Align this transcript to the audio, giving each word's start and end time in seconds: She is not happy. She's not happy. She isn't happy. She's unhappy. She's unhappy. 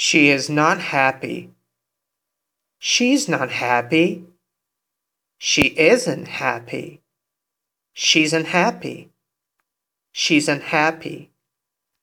She 0.00 0.30
is 0.30 0.48
not 0.48 0.78
happy. 0.78 1.50
She's 2.78 3.28
not 3.28 3.50
happy. 3.50 4.26
She 5.38 5.76
isn't 5.76 6.28
happy. 6.28 7.02
She's 7.94 8.32
unhappy. 8.32 9.10
She's 10.12 10.48
unhappy. 10.48 11.32